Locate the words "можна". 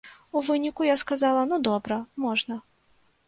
2.25-2.57